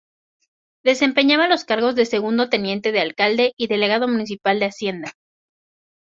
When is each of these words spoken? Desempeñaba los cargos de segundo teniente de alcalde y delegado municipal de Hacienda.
Desempeñaba 0.83 1.47
los 1.47 1.63
cargos 1.63 1.93
de 1.93 2.07
segundo 2.07 2.49
teniente 2.49 2.91
de 2.91 3.01
alcalde 3.01 3.53
y 3.55 3.67
delegado 3.67 4.07
municipal 4.07 4.59
de 4.59 4.65
Hacienda. 4.65 5.11